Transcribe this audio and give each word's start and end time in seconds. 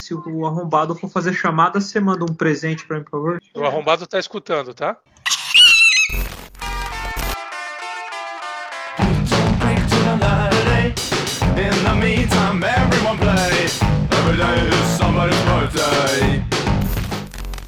Se 0.00 0.14
o 0.14 0.46
arrombado 0.46 0.94
for 0.94 1.10
fazer 1.10 1.34
chamada, 1.34 1.80
você 1.80 1.98
manda 1.98 2.24
um 2.24 2.32
presente 2.32 2.86
pra 2.86 2.96
mim, 2.96 3.02
por 3.02 3.10
favor? 3.10 3.42
O 3.56 3.64
arrombado 3.64 4.06
tá 4.06 4.20
escutando, 4.20 4.72
tá? 4.72 4.96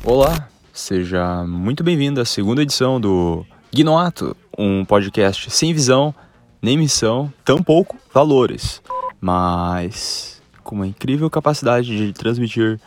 Olá, 0.04 0.48
seja 0.72 1.44
muito 1.44 1.82
bem-vindo 1.82 2.20
à 2.20 2.24
segunda 2.24 2.62
edição 2.62 3.00
do 3.00 3.44
Gnoato, 3.74 4.36
um 4.56 4.84
podcast 4.84 5.50
sem 5.50 5.74
visão, 5.74 6.14
nem 6.62 6.78
missão, 6.78 7.32
tampouco 7.44 7.96
valores, 8.14 8.80
mas 9.20 10.41
com 10.62 10.74
uma 10.74 10.86
incrível 10.86 11.28
capacidade 11.28 11.96
de 11.96 12.12
transmitir 12.12 12.80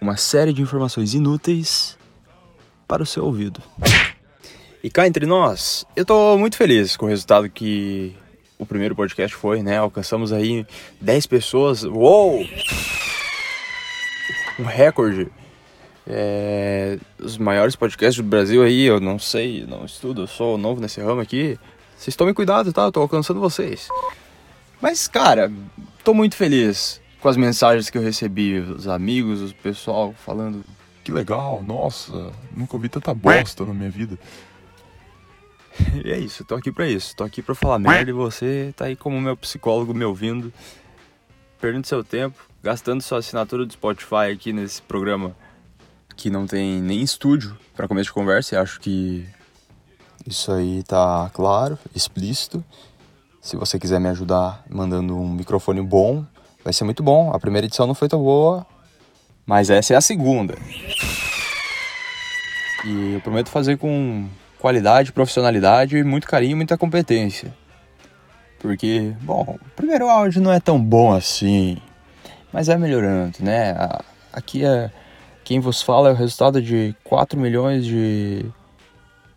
uma 0.00 0.16
série 0.16 0.52
de 0.52 0.62
informações 0.62 1.14
inúteis 1.14 1.96
para 2.86 3.02
o 3.02 3.06
seu 3.06 3.24
ouvido. 3.24 3.60
E 4.82 4.88
cá 4.88 5.06
entre 5.06 5.26
nós, 5.26 5.84
eu 5.96 6.04
tô 6.04 6.38
muito 6.38 6.56
feliz 6.56 6.96
com 6.96 7.06
o 7.06 7.08
resultado 7.08 7.50
que 7.50 8.14
o 8.58 8.64
primeiro 8.64 8.94
podcast 8.94 9.36
foi, 9.36 9.62
né? 9.62 9.78
Alcançamos 9.78 10.32
aí 10.32 10.66
10 11.00 11.26
pessoas. 11.26 11.84
Uou! 11.84 12.46
Um 14.58 14.64
recorde. 14.64 15.28
É, 16.06 16.98
os 17.18 17.36
maiores 17.36 17.76
podcasts 17.76 18.22
do 18.22 18.28
Brasil 18.28 18.62
aí, 18.62 18.84
eu 18.84 18.98
não 18.98 19.18
sei, 19.18 19.66
não 19.68 19.84
estudo, 19.84 20.22
eu 20.22 20.26
sou 20.26 20.56
novo 20.56 20.80
nesse 20.80 21.00
ramo 21.00 21.20
aqui. 21.20 21.58
Vocês 21.96 22.16
tomem 22.16 22.32
cuidado, 22.32 22.72
tá? 22.72 22.84
Eu 22.84 22.92
tô 22.92 23.00
alcançando 23.00 23.40
vocês. 23.40 23.88
Mas, 24.80 25.08
cara, 25.08 25.52
tô 26.04 26.14
muito 26.14 26.36
feliz 26.36 27.00
com 27.20 27.28
as 27.28 27.36
mensagens 27.36 27.90
que 27.90 27.98
eu 27.98 28.02
recebi, 28.02 28.58
os 28.58 28.86
amigos, 28.86 29.50
o 29.50 29.54
pessoal 29.56 30.14
falando. 30.24 30.64
Que 31.02 31.10
legal, 31.10 31.62
nossa, 31.66 32.32
nunca 32.54 32.76
ouvi 32.76 32.88
tanta 32.88 33.14
bosta 33.14 33.64
na 33.64 33.74
minha 33.74 33.90
vida. 33.90 34.18
E 36.04 36.10
é 36.10 36.18
isso, 36.18 36.44
tô 36.44 36.54
aqui 36.54 36.70
pra 36.70 36.86
isso. 36.86 37.14
Tô 37.16 37.24
aqui 37.24 37.40
pra 37.40 37.54
falar 37.54 37.78
merda 37.78 38.10
e 38.10 38.12
você 38.12 38.72
tá 38.76 38.86
aí 38.86 38.96
como 38.96 39.20
meu 39.20 39.36
psicólogo 39.36 39.94
me 39.94 40.04
ouvindo, 40.04 40.52
perdendo 41.60 41.86
seu 41.86 42.04
tempo, 42.04 42.38
gastando 42.62 43.00
sua 43.00 43.18
assinatura 43.18 43.64
do 43.64 43.72
Spotify 43.72 44.32
aqui 44.32 44.52
nesse 44.52 44.82
programa 44.82 45.34
que 46.16 46.30
não 46.30 46.46
tem 46.46 46.82
nem 46.82 47.00
estúdio 47.00 47.56
para 47.74 47.88
começo 47.88 48.10
de 48.10 48.12
conversa. 48.12 48.54
E 48.54 48.58
acho 48.58 48.80
que 48.80 49.26
isso 50.26 50.52
aí 50.52 50.82
tá 50.82 51.30
claro, 51.32 51.78
explícito. 51.94 52.62
Se 53.40 53.56
você 53.56 53.78
quiser 53.78 54.00
me 54.00 54.08
ajudar 54.08 54.64
mandando 54.68 55.16
um 55.16 55.28
microfone 55.28 55.80
bom, 55.80 56.24
vai 56.64 56.72
ser 56.72 56.84
muito 56.84 57.02
bom. 57.02 57.32
A 57.32 57.38
primeira 57.38 57.66
edição 57.66 57.86
não 57.86 57.94
foi 57.94 58.08
tão 58.08 58.22
boa, 58.22 58.66
mas 59.46 59.70
essa 59.70 59.94
é 59.94 59.96
a 59.96 60.00
segunda. 60.00 60.54
E 62.84 63.14
eu 63.14 63.20
prometo 63.20 63.48
fazer 63.48 63.76
com 63.76 64.28
qualidade, 64.58 65.12
profissionalidade, 65.12 66.02
muito 66.04 66.26
carinho, 66.26 66.56
muita 66.56 66.76
competência. 66.76 67.54
Porque, 68.58 69.14
bom, 69.22 69.56
o 69.60 69.70
primeiro 69.76 70.08
áudio 70.08 70.42
não 70.42 70.52
é 70.52 70.58
tão 70.58 70.82
bom 70.82 71.12
assim, 71.12 71.78
mas 72.52 72.66
vai 72.66 72.76
melhorando, 72.76 73.38
né? 73.40 73.74
Aqui 74.32 74.64
é 74.64 74.90
quem 75.48 75.60
vos 75.60 75.80
fala 75.80 76.10
é 76.10 76.12
o 76.12 76.14
resultado 76.14 76.60
de 76.60 76.94
4 77.04 77.40
milhões 77.40 77.86
de 77.86 78.44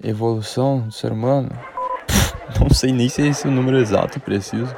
evolução 0.03 0.81
do 0.81 0.91
ser 0.91 1.11
humano. 1.11 1.49
Não 2.59 2.69
sei 2.69 2.91
nem 2.91 3.07
se 3.09 3.21
é 3.21 3.27
esse 3.27 3.47
o 3.47 3.51
número 3.51 3.77
exato 3.77 4.17
e 4.17 4.21
preciso. 4.21 4.75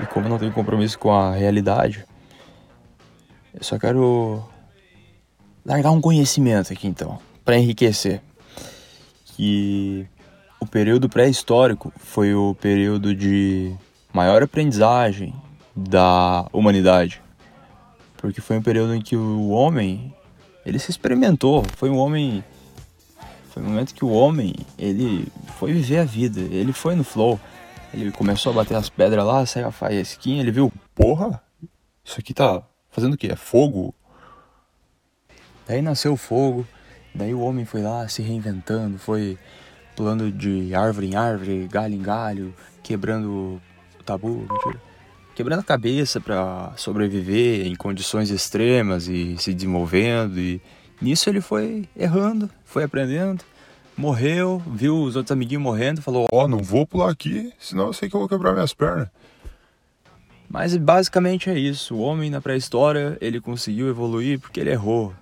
E 0.00 0.06
como 0.06 0.28
não 0.28 0.38
tenho 0.38 0.52
compromisso 0.52 0.98
com 0.98 1.10
a 1.10 1.32
realidade, 1.32 2.04
eu 3.54 3.64
só 3.64 3.78
quero 3.78 4.44
largar 5.64 5.90
um 5.90 6.02
conhecimento 6.02 6.70
aqui 6.72 6.86
então, 6.86 7.18
para 7.44 7.56
enriquecer. 7.56 8.20
Que 9.36 10.06
o 10.60 10.66
período 10.66 11.08
pré-histórico 11.08 11.92
foi 11.96 12.34
o 12.34 12.54
período 12.54 13.14
de 13.14 13.74
maior 14.12 14.42
aprendizagem 14.42 15.34
da 15.74 16.46
humanidade 16.52 17.22
porque 18.26 18.40
foi 18.40 18.56
um 18.56 18.62
período 18.62 18.94
em 18.94 19.00
que 19.00 19.16
o 19.16 19.50
homem 19.50 20.12
ele 20.64 20.78
se 20.78 20.90
experimentou, 20.90 21.64
foi 21.76 21.88
um 21.88 21.98
homem 21.98 22.42
foi 23.50 23.62
um 23.62 23.66
momento 23.66 23.94
que 23.94 24.04
o 24.04 24.10
homem 24.10 24.52
ele 24.76 25.28
foi 25.58 25.72
viver 25.72 25.98
a 25.98 26.04
vida, 26.04 26.40
ele 26.40 26.72
foi 26.72 26.94
no 26.94 27.02
flow, 27.02 27.40
ele 27.92 28.12
começou 28.12 28.52
a 28.52 28.56
bater 28.56 28.76
as 28.76 28.88
pedras 28.88 29.24
lá, 29.24 29.44
saiu 29.44 29.68
a 29.68 29.72
faísquinha, 29.72 30.40
ele 30.40 30.50
viu, 30.50 30.72
porra, 30.94 31.42
isso 32.04 32.20
aqui 32.20 32.32
tá 32.32 32.62
fazendo 32.90 33.14
o 33.14 33.16
quê? 33.16 33.28
É 33.32 33.36
fogo? 33.36 33.94
Daí 35.66 35.82
nasceu 35.82 36.12
o 36.12 36.16
fogo, 36.16 36.66
daí 37.14 37.34
o 37.34 37.40
homem 37.40 37.64
foi 37.64 37.82
lá 37.82 38.06
se 38.06 38.22
reinventando, 38.22 38.98
foi 38.98 39.38
pulando 39.96 40.30
de 40.30 40.74
árvore 40.74 41.08
em 41.08 41.16
árvore, 41.16 41.66
galho 41.68 41.94
em 41.94 42.02
galho, 42.02 42.54
quebrando 42.82 43.60
o 43.98 44.02
tabu, 44.04 44.46
mentira 44.48 44.86
quebrando 45.36 45.60
a 45.60 45.62
cabeça 45.62 46.18
para 46.18 46.72
sobreviver 46.76 47.66
em 47.66 47.74
condições 47.74 48.30
extremas 48.30 49.06
e 49.06 49.36
se 49.36 49.52
desenvolvendo. 49.52 50.40
E 50.40 50.62
nisso 51.00 51.28
ele 51.28 51.42
foi 51.42 51.86
errando, 51.94 52.48
foi 52.64 52.84
aprendendo, 52.84 53.44
morreu, 53.96 54.62
viu 54.66 55.02
os 55.02 55.16
outros 55.16 55.32
amiguinhos 55.32 55.62
morrendo, 55.62 56.02
falou: 56.02 56.26
Ó, 56.32 56.44
oh, 56.44 56.48
não 56.48 56.58
vou 56.58 56.86
pular 56.86 57.10
aqui, 57.10 57.52
senão 57.58 57.86
eu 57.86 57.92
sei 57.92 58.08
que 58.08 58.14
eu 58.14 58.20
vou 58.20 58.28
quebrar 58.28 58.52
minhas 58.52 58.74
pernas. 58.74 59.08
Mas 60.48 60.76
basicamente 60.76 61.50
é 61.50 61.58
isso. 61.58 61.94
O 61.96 62.00
homem 62.00 62.30
na 62.30 62.40
pré-história 62.40 63.18
ele 63.20 63.40
conseguiu 63.40 63.88
evoluir 63.88 64.38
porque 64.38 64.60
ele 64.60 64.70
errou. 64.70 65.12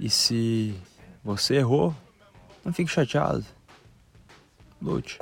E 0.00 0.08
se 0.08 0.74
você 1.22 1.56
errou, 1.56 1.94
não 2.64 2.72
fique 2.72 2.90
chateado. 2.90 3.44
Lute, 4.80 5.18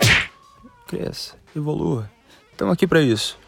cresça, 0.86 1.36
evolua. 1.54 2.10
Estamos 2.52 2.74
aqui 2.74 2.86
para 2.86 3.00
isso. 3.00 3.38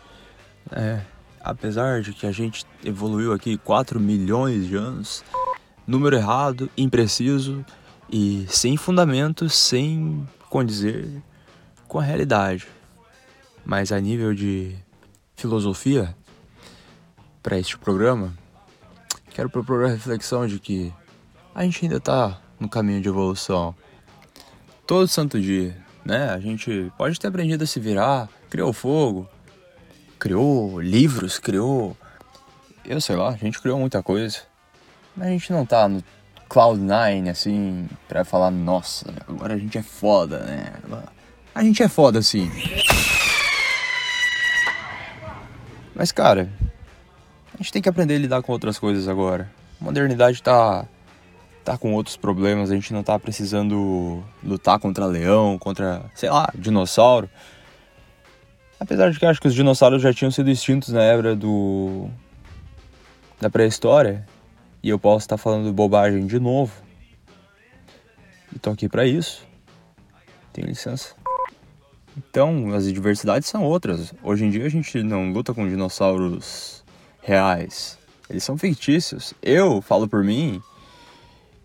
É, 0.73 1.01
apesar 1.41 2.01
de 2.01 2.13
que 2.13 2.27
a 2.27 2.33
gente 2.33 2.65
evoluiu 2.85 3.33
aqui 3.33 3.57
4 3.57 4.01
milhões 4.01 4.67
de 4.67 4.75
anos, 4.75 5.25
número 5.87 6.17
errado, 6.17 6.69
impreciso 6.77 7.65
e 8.09 8.47
sem 8.49 8.77
fundamento, 8.77 9.49
sem 9.49 10.27
condizer 10.49 11.23
com 11.89 11.99
a 11.99 12.03
realidade. 12.03 12.67
Mas 13.65 13.91
a 13.91 14.01
nível 14.01 14.35
de 14.35 14.77
filosofia, 15.35 16.15
para 17.43 17.59
este 17.59 17.77
programa, 17.77 18.33
quero 19.31 19.51
propor 19.51 19.85
a 19.85 19.89
reflexão 19.89 20.47
de 20.47 20.59
que 20.59 20.93
a 21.55 21.63
gente 21.65 21.85
ainda 21.85 21.97
está 21.97 22.41
no 22.59 22.69
caminho 22.69 23.01
de 23.01 23.09
evolução. 23.09 23.75
Todo 24.87 25.09
santo 25.09 25.41
dia, 25.41 25.77
né? 26.05 26.31
A 26.31 26.39
gente 26.39 26.93
pode 26.97 27.19
ter 27.19 27.27
aprendido 27.27 27.65
a 27.65 27.67
se 27.67 27.81
virar, 27.81 28.29
criou 28.49 28.73
fogo, 28.73 29.29
criou 30.19 30.81
livros, 30.81 31.39
criou. 31.39 31.97
Eu 32.85 33.01
sei 33.01 33.17
lá, 33.17 33.31
a 33.31 33.37
gente 33.37 33.61
criou 33.61 33.79
muita 33.79 34.03
coisa. 34.03 34.39
Mas 35.17 35.29
a 35.29 35.31
gente 35.31 35.53
não 35.53 35.67
tá 35.67 35.89
no 35.89 36.05
Cloud9 36.49 37.31
assim, 37.31 37.89
pra 38.09 38.25
falar, 38.25 38.51
nossa, 38.51 39.13
agora 39.29 39.55
a 39.55 39.59
gente 39.59 39.77
é 39.79 39.83
foda, 39.83 40.39
né? 40.41 40.73
A 41.55 41.63
gente 41.63 41.83
é 41.83 41.89
foda 41.89 42.19
assim. 42.19 42.51
Mas 45.95 46.13
cara, 46.13 46.51
a 47.55 47.57
gente 47.57 47.73
tem 47.73 47.83
que 47.83 47.89
aprender 47.89 48.17
a 48.17 48.19
lidar 48.19 48.43
com 48.43 48.53
outras 48.53 48.79
coisas 48.79 49.09
agora. 49.09 49.51
A 49.81 49.85
modernidade 49.85 50.43
tá 50.43 50.87
tá 51.67 51.77
com 51.77 51.93
outros 51.95 52.17
problemas, 52.17 52.71
a 52.71 52.75
gente 52.77 52.93
não 52.93 53.03
tá 53.03 53.19
precisando 53.19 54.23
lutar 54.43 54.79
contra 54.79 55.05
leão, 55.05 55.59
contra, 55.59 56.05
sei 56.15 56.31
lá, 56.31 56.49
dinossauro. 56.55 57.29
Apesar 58.79 59.11
de 59.11 59.19
que 59.19 59.27
acho 59.27 59.41
que 59.41 59.49
os 59.49 59.55
dinossauros 59.55 60.01
já 60.01 60.13
tinham 60.13 60.31
sido 60.31 60.49
extintos 60.49 60.91
na 60.91 61.03
era 61.03 61.35
do 61.35 62.09
da 63.41 63.51
pré-história, 63.51 64.25
e 64.87 64.89
eu 64.89 65.01
posso 65.01 65.25
estar 65.25 65.37
falando 65.37 65.73
bobagem 65.73 66.29
de 66.29 66.39
novo. 66.39 66.73
E 68.55 68.59
tô 68.61 68.71
aqui 68.71 68.89
para 68.89 69.05
isso. 69.05 69.45
Tenho 70.53 70.69
licença. 70.69 71.13
Então, 72.17 72.73
as 72.73 72.85
diversidades 72.85 73.49
são 73.49 73.65
outras. 73.65 74.15
Hoje 74.23 74.45
em 74.45 74.51
dia 74.51 74.65
a 74.65 74.69
gente 74.69 75.03
não 75.03 75.33
luta 75.33 75.53
com 75.53 75.69
dinossauros 75.69 76.85
reais. 77.21 77.99
Eles 78.31 78.45
são 78.45 78.57
fictícios. 78.57 79.35
Eu 79.43 79.83
falo 79.83 80.07
por 80.07 80.23
mim 80.23 80.63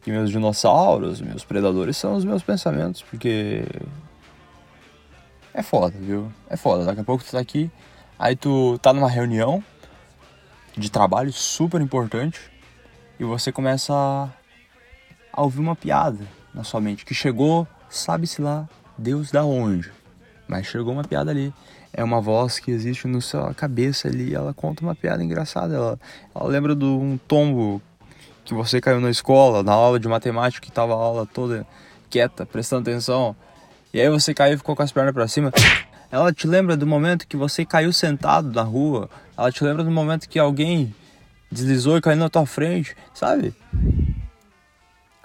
que 0.02 0.10
meus 0.10 0.32
dinossauros, 0.32 1.22
meus 1.22 1.46
predadores 1.46 1.98
são 1.98 2.16
os 2.16 2.26
meus 2.26 2.42
pensamentos, 2.42 3.04
porque 3.04 3.64
é 5.54 5.62
foda, 5.62 5.96
viu? 5.96 6.34
É 6.50 6.58
foda. 6.58 6.86
Daqui 6.86 7.02
a 7.02 7.04
pouco 7.04 7.24
tu 7.24 7.30
tá 7.30 7.40
aqui, 7.40 7.70
aí 8.18 8.36
tu 8.36 8.80
tá 8.80 8.92
numa 8.92 9.12
reunião 9.12 9.64
de 10.76 10.90
trabalho 10.90 11.32
super 11.32 11.80
importante 11.80 12.50
e 13.22 13.24
você 13.24 13.52
começa 13.52 13.94
a, 13.94 14.30
a 15.32 15.44
ouvir 15.44 15.60
uma 15.60 15.76
piada 15.76 16.26
na 16.56 16.64
sua 16.64 16.82
mente 16.82 17.06
que 17.06 17.14
chegou, 17.14 17.68
sabe-se 17.88 18.42
lá, 18.42 18.68
Deus 18.98 19.30
da 19.30 19.46
onde. 19.46 19.92
Mas 20.48 20.66
chegou 20.66 20.92
uma 20.92 21.04
piada 21.04 21.30
ali. 21.30 21.54
é 21.94 22.04
uma 22.04 22.20
voz 22.20 22.58
que 22.58 22.72
existe 22.72 23.08
na 23.08 23.22
sua 23.22 23.54
cabeça 23.54 24.08
ali. 24.08 24.34
Ela 24.34 24.56
conta 24.56 24.82
uma 24.82 24.96
piada 24.96 25.24
engraçada. 25.24 25.76
Ela, 25.76 26.00
ela 26.34 26.50
lembra 26.50 26.76
de 26.76 26.84
um 26.84 27.16
tombo 27.28 27.80
que 28.44 28.56
você 28.56 28.82
caiu 28.82 29.00
na 29.00 29.12
escola, 29.12 29.62
na 29.62 29.72
aula 29.72 30.00
de 30.00 30.08
matemática, 30.08 30.66
que 30.66 30.72
tava 30.72 30.94
a 30.94 30.98
aula 30.98 31.28
toda 31.28 31.64
quieta, 32.10 32.44
prestando 32.44 32.90
atenção. 32.90 33.36
E 33.94 34.02
aí 34.02 34.10
você 34.10 34.34
caiu 34.34 34.56
e 34.56 34.58
ficou 34.58 34.76
com 34.76 34.82
as 34.82 34.92
pernas 34.92 35.14
para 35.14 35.28
cima. 35.28 35.54
Ela 36.12 36.34
te 36.34 36.48
lembra 36.48 36.76
do 36.76 36.88
momento 36.88 37.28
que 37.28 37.38
você 37.38 37.66
caiu 37.66 37.94
sentado 37.94 38.52
na 38.52 38.64
rua. 38.64 39.12
Ela 39.38 39.52
te 39.52 39.64
lembra 39.64 39.84
do 39.84 39.92
momento 39.92 40.28
que 40.28 40.40
alguém 40.40 40.96
deslizou 41.52 41.98
e 41.98 42.02
caiu 42.02 42.18
na 42.18 42.30
tua 42.30 42.46
frente, 42.46 42.96
sabe? 43.14 43.54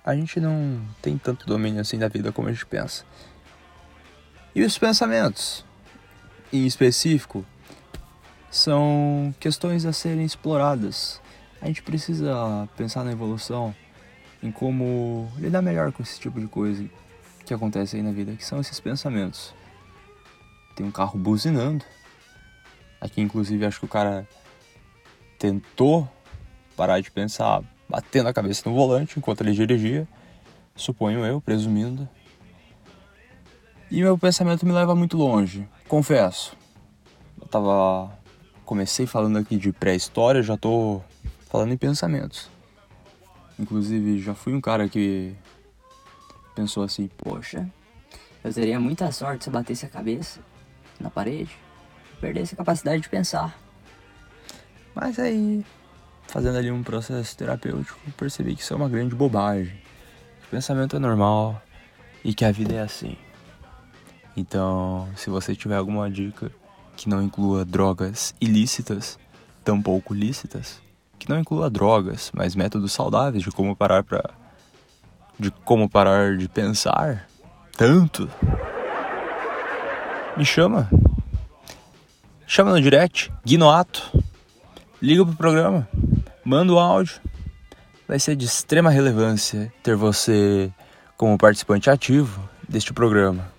A 0.05 0.15
gente 0.15 0.41
não 0.41 0.81
tem 1.01 1.17
tanto 1.17 1.47
domínio 1.47 1.81
assim 1.81 1.99
da 1.99 2.09
vida 2.09 2.33
como 2.33 2.49
a 2.49 2.53
gente 2.53 2.67
pensa. 2.67 3.05
E 4.55 4.63
os 4.63 4.77
pensamentos, 4.79 5.65
em 6.53 6.67
específico, 6.67 7.45
são 8.51 9.35
questões 9.39 9.85
a 9.85 9.93
serem 9.93 10.25
exploradas. 10.25 11.21
A 11.61 11.67
gente 11.67 11.83
precisa 11.83 12.69
pensar 12.77 13.05
na 13.05 13.13
evolução, 13.13 13.75
em 14.43 14.51
como 14.51 15.31
lidar 15.39 15.63
melhor 15.63 15.93
com 15.93 16.03
esse 16.03 16.19
tipo 16.19 16.41
de 16.41 16.47
coisa 16.47 16.89
que 17.45 17.53
acontece 17.53 17.97
aí 17.97 18.03
na 18.03 18.13
vida, 18.13 18.35
que 18.35 18.45
são 18.45 18.61
esses 18.61 18.81
pensamentos. 18.81 19.55
Tem 20.75 20.87
um 20.87 20.91
carro 20.91 21.19
buzinando. 21.19 21.85
Aqui, 23.01 23.21
inclusive, 23.21 23.65
acho 23.65 23.79
que 23.81 23.87
o 23.87 23.89
cara 23.89 24.27
tentou 25.39 26.09
parar 26.77 27.01
de 27.01 27.11
pensar, 27.11 27.63
batendo 27.89 28.29
a 28.29 28.33
cabeça 28.33 28.69
no 28.69 28.75
volante 28.77 29.19
enquanto 29.19 29.41
ele 29.41 29.53
dirigia. 29.53 30.07
Suponho 30.75 31.25
eu, 31.25 31.41
presumindo. 31.41 32.09
E 33.91 34.03
meu 34.03 34.19
pensamento 34.19 34.67
me 34.67 34.73
leva 34.73 34.95
muito 34.95 35.17
longe, 35.17 35.67
confesso. 35.89 36.57
Eu 37.41 37.49
tava. 37.49 38.13
Comecei 38.65 39.07
falando 39.07 39.39
aqui 39.39 39.57
de 39.57 39.73
pré-história, 39.73 40.43
já 40.43 40.57
tô 40.57 41.01
falando 41.49 41.73
em 41.73 41.77
pensamentos. 41.77 42.51
Inclusive, 43.57 44.21
já 44.21 44.35
fui 44.35 44.53
um 44.53 44.61
cara 44.61 44.89
que 44.89 45.35
pensou 46.55 46.83
assim: 46.83 47.09
Poxa, 47.17 47.71
eu 48.43 48.53
teria 48.53 48.81
muita 48.81 49.13
sorte 49.13 49.45
se 49.45 49.51
eu 49.51 49.53
batesse 49.53 49.87
a 49.87 49.89
cabeça 49.89 50.41
na 50.99 51.09
parede, 51.09 51.57
perdesse 52.21 52.55
a 52.55 52.57
capacidade 52.57 53.03
de 53.03 53.09
pensar. 53.09 53.57
Mas 54.95 55.19
aí, 55.19 55.65
fazendo 56.29 56.59
ali 56.59 56.71
um 56.71 56.83
processo 56.83 57.37
terapêutico, 57.37 57.99
percebi 58.17 58.55
que 58.55 58.63
isso 58.63 58.73
é 58.73 58.77
uma 58.77 58.89
grande 58.89 59.15
bobagem. 59.15 59.75
Que 60.41 60.47
o 60.47 60.51
pensamento 60.51 60.97
é 60.97 60.99
normal 60.99 61.61
e 62.25 62.35
que 62.35 62.45
a 62.45 62.53
vida 62.53 62.75
é 62.75 62.81
assim. 62.81 63.17
Então, 64.37 65.09
se 65.17 65.31
você 65.31 65.55
tiver 65.55 65.77
alguma 65.77 66.11
dica 66.11 66.51
que 66.97 67.09
não 67.09 67.23
inclua 67.23 67.65
drogas 67.65 68.35
ilícitas, 68.41 69.19
tampouco 69.65 70.13
lícitas, 70.13 70.81
que 71.19 71.29
não 71.29 71.39
inclua 71.39 71.71
drogas, 71.71 72.31
mas 72.35 72.55
métodos 72.55 72.93
saudáveis 72.93 73.43
de 73.43 73.51
como 73.51 73.75
parar 73.75 74.05
para 74.05 74.31
de 75.39 75.51
como 75.51 75.89
parar 75.89 76.37
de 76.37 76.49
pensar 76.49 77.29
tanto, 77.77 78.31
me 80.37 80.45
chama. 80.45 80.89
Chama 82.47 82.71
no 82.71 82.81
direct, 82.81 83.31
Guinoato. 83.45 84.19
Liga 85.03 85.27
pro 85.27 85.37
programa, 85.37 85.87
manda 86.47 86.73
o 86.73 86.79
áudio. 86.79 87.21
Vai 88.07 88.21
ser 88.21 88.37
de 88.37 88.45
extrema 88.45 88.89
relevância 88.89 89.73
ter 89.83 89.97
você 89.97 90.73
como 91.17 91.37
participante 91.37 91.91
ativo 91.91 92.49
deste 92.69 92.93
programa. 92.93 93.53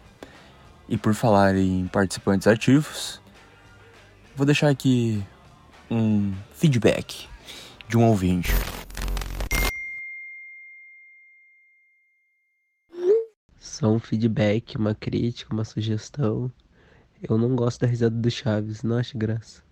E 0.88 0.98
por 0.98 1.14
falar 1.14 1.58
em 1.58 1.86
participantes 1.88 2.48
ativos, 2.48 3.22
vou 4.38 4.46
deixar 4.46 4.70
aqui 4.70 5.22
um 5.92 6.34
feedback 6.54 7.28
de 7.90 7.98
um 7.98 8.08
ouvinte. 8.08 8.54
Só 13.60 13.92
um 13.92 14.00
feedback, 14.00 14.78
uma 14.78 14.96
crítica, 14.96 15.54
uma 15.54 15.66
sugestão. 15.66 16.50
Eu 17.22 17.38
não 17.38 17.54
gosto 17.54 17.82
da 17.82 17.88
risada 17.88 18.16
do 18.16 18.32
Chaves, 18.32 18.82
não 18.82 18.98
acho 18.98 19.18
graça. 19.18 19.67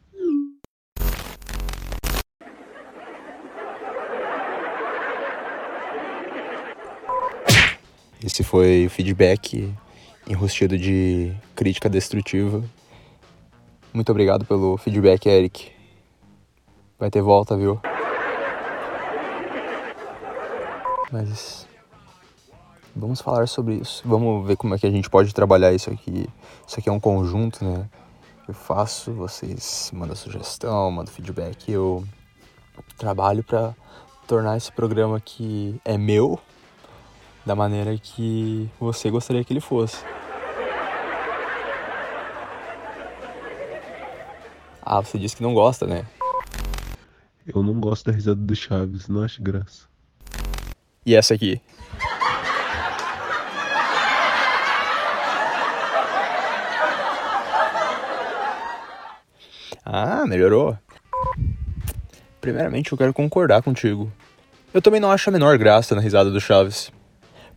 Esse 8.23 8.43
foi 8.43 8.85
o 8.85 8.89
feedback 8.89 9.73
enrustido 10.27 10.77
de 10.77 11.33
crítica 11.55 11.89
destrutiva. 11.89 12.63
Muito 13.93 14.11
obrigado 14.11 14.45
pelo 14.45 14.77
feedback, 14.77 15.27
Eric. 15.27 15.71
Vai 16.97 17.09
ter 17.09 17.21
volta, 17.21 17.55
viu? 17.55 17.79
Mas 21.11 21.67
vamos 22.95 23.21
falar 23.21 23.47
sobre 23.47 23.75
isso. 23.75 24.01
Vamos 24.05 24.45
ver 24.47 24.57
como 24.57 24.73
é 24.73 24.79
que 24.79 24.87
a 24.87 24.91
gente 24.91 25.09
pode 25.09 25.33
trabalhar 25.33 25.73
isso 25.73 25.89
aqui. 25.89 26.27
Isso 26.67 26.79
aqui 26.79 26.89
é 26.89 26.91
um 26.91 26.99
conjunto, 26.99 27.63
né? 27.63 27.87
Eu 28.47 28.53
faço, 28.53 29.11
vocês 29.13 29.91
mandam 29.93 30.15
sugestão, 30.15 30.91
mandam 30.91 31.13
feedback. 31.13 31.71
Eu 31.71 32.03
trabalho 32.97 33.43
para 33.43 33.75
tornar 34.27 34.57
esse 34.57 34.71
programa 34.71 35.19
que 35.19 35.79
é 35.85 35.97
meu 35.97 36.39
da 37.45 37.55
maneira 37.55 37.97
que 37.97 38.69
você 38.79 39.09
gostaria 39.09 39.43
que 39.43 39.53
ele 39.53 39.61
fosse. 39.61 40.03
Ah, 44.81 45.01
você 45.01 45.17
disse 45.17 45.35
que 45.35 45.43
não 45.43 45.53
gosta, 45.53 45.85
né? 45.85 46.05
Eu 47.45 47.61
não 47.61 47.79
gosto 47.79 48.05
da 48.05 48.11
risada 48.11 48.39
do 48.39 48.55
Chaves, 48.55 49.07
não 49.07 49.23
acho 49.23 49.41
graça. 49.41 49.87
E 51.05 51.15
essa 51.15 51.35
aqui? 51.35 51.61
Ah, 59.83 60.25
melhorou. 60.25 60.77
Primeiramente, 62.41 62.91
eu 62.91 62.97
quero 62.97 63.13
concordar 63.13 63.61
contigo. 63.61 64.11
Eu 64.73 64.81
também 64.81 64.99
não 64.99 65.11
acho 65.11 65.29
a 65.29 65.33
menor 65.33 65.57
graça 65.57 65.95
na 65.95 66.01
risada 66.01 66.31
do 66.31 66.41
Chaves. 66.41 66.91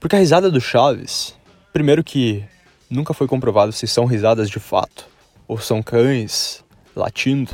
Porque 0.01 0.15
a 0.15 0.19
risada 0.19 0.51
do 0.51 0.61
Chaves, 0.61 1.35
primeiro 1.73 2.05
que 2.05 2.45
nunca 2.89 3.13
foi 3.13 3.27
comprovado 3.27 3.73
se 3.73 3.87
são 3.87 4.05
risadas 4.05 4.49
de 4.49 4.61
fato 4.61 5.07
ou 5.47 5.59
são 5.59 5.83
cães 5.83 6.65
latindo. 6.95 7.51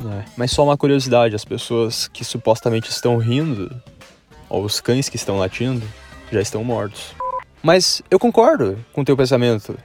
É, 0.00 0.24
mas 0.36 0.50
só 0.50 0.64
uma 0.64 0.76
curiosidade, 0.76 1.36
as 1.36 1.44
pessoas 1.44 2.08
que 2.08 2.24
supostamente 2.24 2.90
estão 2.90 3.16
rindo, 3.18 3.70
ou 4.48 4.64
os 4.64 4.80
cães 4.80 5.08
que 5.08 5.16
estão 5.16 5.38
latindo, 5.38 5.86
já 6.32 6.40
estão 6.40 6.64
mortos. 6.64 7.14
Mas 7.62 8.02
eu 8.10 8.18
concordo 8.18 8.82
com 8.92 9.02
o 9.02 9.04
teu 9.04 9.16
pensamento 9.16 9.78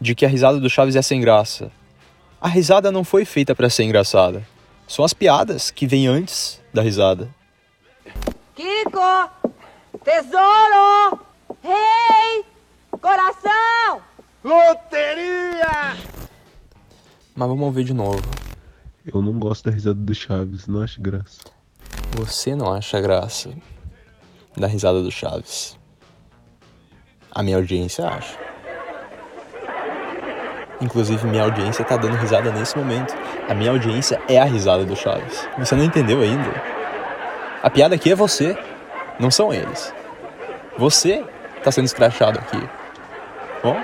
de 0.00 0.14
que 0.14 0.24
a 0.24 0.28
risada 0.28 0.60
do 0.60 0.70
Chaves 0.70 0.96
é 0.96 1.02
sem 1.02 1.20
graça. 1.20 1.72
A 2.40 2.46
risada 2.46 2.92
não 2.92 3.02
foi 3.02 3.24
feita 3.24 3.54
para 3.54 3.70
ser 3.70 3.84
engraçada. 3.84 4.46
São 4.86 5.04
as 5.04 5.14
piadas 5.14 5.70
que 5.70 5.86
vêm 5.86 6.06
antes 6.06 6.60
da 6.72 6.82
risada. 6.82 7.28
Kiko! 8.54 9.30
Tesouro! 10.04 11.20
Rei! 11.62 12.44
Coração! 13.00 14.02
Loteria! 14.42 15.96
Mas 17.34 17.48
vamos 17.48 17.74
ver 17.74 17.84
de 17.84 17.94
novo. 17.94 18.22
Eu 19.04 19.20
não 19.20 19.38
gosto 19.38 19.64
da 19.64 19.70
risada 19.70 19.98
do 19.98 20.14
Chaves, 20.14 20.66
não 20.66 20.82
acho 20.82 21.00
graça. 21.00 21.40
Você 22.16 22.54
não 22.54 22.72
acha 22.72 23.00
graça 23.00 23.50
da 24.56 24.66
risada 24.66 25.02
do 25.02 25.10
Chaves. 25.10 25.78
A 27.30 27.42
minha 27.42 27.56
audiência 27.56 28.06
acha. 28.06 28.38
Inclusive, 30.80 31.26
minha 31.26 31.42
audiência 31.42 31.84
tá 31.84 31.96
dando 31.96 32.16
risada 32.16 32.52
nesse 32.52 32.76
momento. 32.76 33.14
A 33.48 33.54
minha 33.54 33.70
audiência 33.70 34.20
é 34.28 34.38
a 34.38 34.44
risada 34.44 34.84
do 34.84 34.94
Chaves. 34.94 35.48
Você 35.58 35.74
não 35.74 35.84
entendeu 35.84 36.20
ainda? 36.20 36.73
A 37.64 37.70
piada 37.70 37.94
aqui 37.94 38.10
é 38.10 38.14
você, 38.14 38.54
não 39.18 39.30
são 39.30 39.50
eles. 39.50 39.90
Você 40.76 41.24
tá 41.62 41.72
sendo 41.72 41.86
escrachado 41.86 42.38
aqui. 42.38 42.58
Bom, 43.62 43.74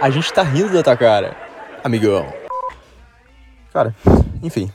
a 0.00 0.10
gente 0.10 0.32
tá 0.32 0.42
rindo 0.42 0.72
da 0.72 0.82
tua 0.82 0.96
cara, 0.96 1.36
amigão. 1.84 2.26
Cara, 3.72 3.94
enfim. 4.42 4.68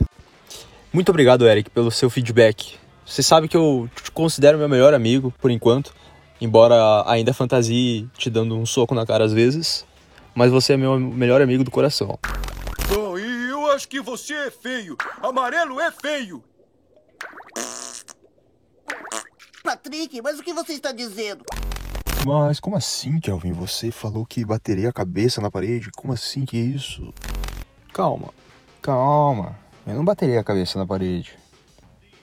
Muito 0.93 1.09
obrigado, 1.09 1.45
Eric, 1.45 1.69
pelo 1.69 1.91
seu 1.91 2.09
feedback. 2.09 2.77
Você 3.05 3.21
sabe 3.21 3.49
que 3.49 3.57
eu 3.57 3.89
te 3.93 4.09
considero 4.09 4.57
meu 4.57 4.69
melhor 4.69 4.93
amigo, 4.93 5.33
por 5.41 5.51
enquanto. 5.51 5.93
Embora 6.39 7.03
ainda 7.07 7.33
fantasie 7.33 8.07
te 8.17 8.29
dando 8.29 8.55
um 8.55 8.65
soco 8.65 8.95
na 8.95 9.05
cara 9.05 9.25
às 9.25 9.33
vezes. 9.33 9.85
Mas 10.33 10.49
você 10.49 10.75
é 10.75 10.77
meu 10.77 10.97
melhor 10.97 11.41
amigo 11.41 11.65
do 11.65 11.71
coração. 11.71 12.17
Bom, 12.87 13.19
e 13.19 13.49
eu 13.49 13.69
acho 13.73 13.85
que 13.89 13.99
você 13.99 14.33
é 14.33 14.49
feio. 14.49 14.95
Amarelo 15.21 15.77
é 15.81 15.91
feio. 15.91 16.41
Patrick, 19.65 20.21
mas 20.21 20.39
o 20.39 20.43
que 20.43 20.53
você 20.53 20.73
está 20.73 20.91
dizendo? 20.91 21.43
Mas 22.23 22.59
como 22.59 22.75
assim, 22.75 23.19
Kelvin? 23.19 23.51
Você 23.53 23.89
falou 23.89 24.23
que 24.23 24.45
bateria 24.45 24.89
a 24.89 24.93
cabeça 24.93 25.41
na 25.41 25.49
parede? 25.49 25.89
Como 25.91 26.13
assim? 26.13 26.45
Que 26.45 26.55
isso? 26.55 27.11
Calma, 27.91 28.29
calma. 28.79 29.57
Eu 29.87 29.95
não 29.95 30.05
bateria 30.05 30.39
a 30.39 30.43
cabeça 30.43 30.77
na 30.77 30.85
parede. 30.85 31.35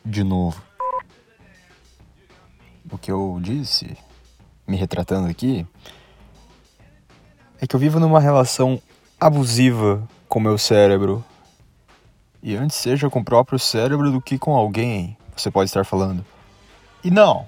De 0.04 0.22
novo. 0.22 0.62
O 2.88 2.96
que 2.96 3.10
eu 3.10 3.40
disse, 3.42 3.96
me 4.66 4.76
retratando 4.76 5.28
aqui, 5.28 5.66
é 7.60 7.66
que 7.66 7.74
eu 7.74 7.80
vivo 7.80 7.98
numa 7.98 8.20
relação 8.20 8.80
abusiva 9.18 10.08
com 10.28 10.38
meu 10.38 10.56
cérebro. 10.58 11.24
E 12.40 12.54
antes 12.54 12.76
seja 12.76 13.10
com 13.10 13.18
o 13.18 13.24
próprio 13.24 13.58
cérebro 13.58 14.12
do 14.12 14.20
que 14.20 14.38
com 14.38 14.54
alguém, 14.54 15.16
você 15.36 15.50
pode 15.50 15.70
estar 15.70 15.84
falando. 15.84 16.24
E 17.04 17.10
não, 17.10 17.46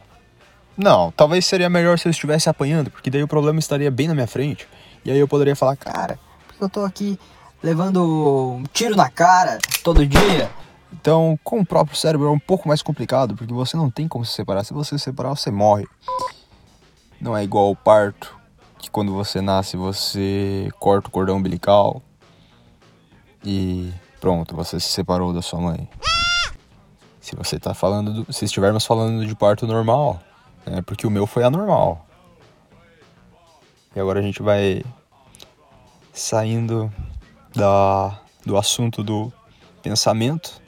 não, 0.77 1.13
talvez 1.13 1.47
seria 1.47 1.71
melhor 1.71 1.99
se 1.99 2.09
eu 2.09 2.11
estivesse 2.11 2.49
apanhando, 2.49 2.91
porque 2.91 3.11
daí 3.11 3.23
o 3.23 3.29
problema 3.29 3.59
estaria 3.59 3.91
bem 3.91 4.09
na 4.09 4.15
minha 4.15 4.27
frente. 4.27 4.67
E 5.05 5.11
aí 5.11 5.19
eu 5.19 5.29
poderia 5.29 5.55
falar, 5.55 5.77
cara, 5.77 6.19
Porque 6.47 6.65
eu 6.65 6.69
tô 6.69 6.85
aqui 6.85 7.19
levando 7.63 8.03
um 8.59 8.65
tiro 8.73 8.97
na 8.97 9.09
cara 9.09 9.59
todo 9.83 10.07
dia. 10.07 10.51
Então, 10.93 11.39
com 11.45 11.61
o 11.61 11.67
próprio 11.67 11.97
cérebro 11.97 12.29
é 12.29 12.31
um 12.31 12.39
pouco 12.39 12.67
mais 12.69 12.83
complicado, 12.83 13.35
porque 13.35 13.53
você 13.53 13.77
não 13.77 13.91
tem 13.91 14.09
como 14.09 14.25
se 14.25 14.33
separar. 14.33 14.65
Se 14.65 14.73
você 14.73 14.99
se 14.99 15.05
separar, 15.05 15.31
você 15.31 15.51
morre. 15.51 15.87
Não 17.21 17.37
é 17.37 17.45
igual 17.45 17.67
ao 17.67 17.77
parto, 17.77 18.37
que 18.79 18.91
quando 18.91 19.13
você 19.13 19.41
nasce, 19.41 19.77
você 19.77 20.69
corta 20.79 21.09
o 21.09 21.11
cordão 21.11 21.37
umbilical 21.37 22.03
e 23.45 23.93
pronto, 24.21 24.55
você 24.55 24.81
se 24.81 24.89
separou 24.89 25.33
da 25.33 25.43
sua 25.43 25.61
mãe. 25.61 25.89
Se 27.25 27.35
você 27.35 27.59
tá 27.59 27.73
falando, 27.73 28.13
do, 28.13 28.31
se 28.31 28.45
estivermos 28.45 28.85
falando 28.85 29.25
de 29.25 29.35
parto 29.35 29.67
normal, 29.67 30.21
né, 30.67 30.83
porque 30.83 31.07
o 31.07 31.11
meu 31.11 31.27
foi 31.27 31.43
anormal. 31.43 32.07
E 33.97 33.99
agora 33.99 34.21
a 34.21 34.23
gente 34.23 34.43
vai 34.43 34.85
saindo 36.13 36.93
da, 37.57 38.21
do 38.45 38.59
assunto 38.59 39.03
do 39.03 39.33
pensamento 39.83 40.61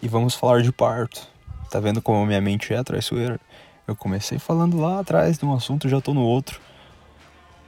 e 0.00 0.06
vamos 0.06 0.36
falar 0.36 0.62
de 0.62 0.70
parto. 0.70 1.26
Tá 1.68 1.80
vendo 1.80 2.00
como 2.00 2.24
minha 2.24 2.40
mente 2.40 2.72
é 2.72 2.80
traiçoeira? 2.84 3.40
Eu 3.84 3.96
comecei 3.96 4.38
falando 4.38 4.80
lá 4.80 5.00
atrás 5.00 5.36
de 5.36 5.44
um 5.44 5.52
assunto, 5.52 5.88
já 5.88 6.00
tô 6.00 6.14
no 6.14 6.22
outro. 6.22 6.60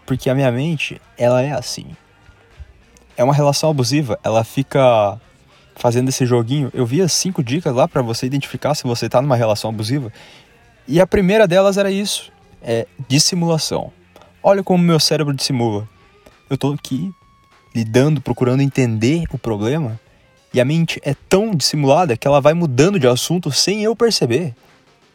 Porque 0.06 0.30
a 0.30 0.37
minha 0.37 0.52
mente, 0.52 1.02
ela 1.18 1.42
é 1.42 1.50
assim. 1.50 1.97
É 3.16 3.25
uma 3.25 3.35
relação 3.35 3.71
abusiva, 3.71 4.21
ela 4.23 4.44
fica 4.44 5.21
fazendo 5.76 6.09
esse 6.09 6.25
joguinho. 6.26 6.71
Eu 6.75 6.87
vi 6.87 7.00
as 7.02 7.12
cinco 7.12 7.43
dicas 7.43 7.75
lá 7.75 7.87
pra 7.87 8.02
você 8.02 8.26
identificar 8.26 8.75
se 8.75 8.85
você 8.85 9.09
tá 9.09 9.21
numa 9.21 9.37
relação 9.37 9.71
abusiva. 9.71 10.12
E 10.87 11.00
a 11.00 11.07
primeira 11.07 11.47
delas 11.47 11.76
era 11.76 11.90
isso, 11.90 12.33
é 12.62 12.87
dissimulação. 13.09 13.93
Olha 14.43 14.62
como 14.62 14.85
meu 14.85 15.00
cérebro 15.00 15.33
dissimula. 15.33 15.88
Eu 16.50 16.59
tô 16.59 16.73
aqui 16.73 17.11
lidando, 17.75 18.21
procurando 18.21 18.61
entender 18.61 19.25
o 19.33 19.38
problema, 19.38 19.99
e 20.52 20.61
a 20.61 20.64
mente 20.64 21.00
é 21.02 21.14
tão 21.28 21.54
dissimulada 21.54 22.16
que 22.16 22.28
ela 22.28 22.40
vai 22.40 22.54
mudando 22.54 23.00
de 23.00 23.09
assunto 23.09 23.50
sem 23.50 23.83
eu 23.83 23.97
perceber. 23.97 24.54